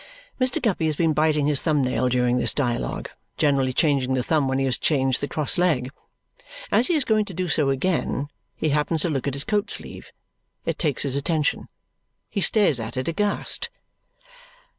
[0.39, 0.59] Mr.
[0.59, 4.57] Guppy has been biting his thumb nail during this dialogue, generally changing the thumb when
[4.57, 5.91] he has changed the cross leg.
[6.71, 9.69] As he is going to do so again, he happens to look at his coat
[9.69, 10.11] sleeve.
[10.65, 11.67] It takes his attention.
[12.31, 13.69] He stares at it, aghast.